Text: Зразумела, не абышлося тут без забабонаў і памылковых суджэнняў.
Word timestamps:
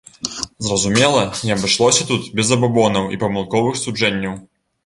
Зразумела, 0.57 1.31
не 1.43 1.51
абышлося 1.57 2.07
тут 2.13 2.23
без 2.39 2.49
забабонаў 2.53 3.05
і 3.15 3.23
памылковых 3.25 3.81
суджэнняў. 3.83 4.35